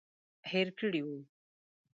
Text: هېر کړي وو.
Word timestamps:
هېر 0.51 0.67
کړي 0.79 1.01
وو. 1.05 1.17